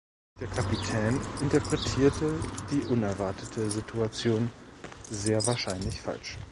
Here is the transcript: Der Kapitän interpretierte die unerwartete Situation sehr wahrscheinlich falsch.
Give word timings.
Der 0.39 0.47
Kapitän 0.47 1.21
interpretierte 1.41 2.33
die 2.71 2.81
unerwartete 2.91 3.69
Situation 3.69 4.49
sehr 5.11 5.45
wahrscheinlich 5.45 6.01
falsch. 6.01 6.39